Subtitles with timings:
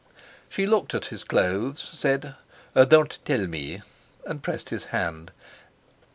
[0.49, 2.33] She looked at his clothes, said,
[2.75, 3.83] "Don't tell me!"
[4.25, 5.31] and pressed his hand.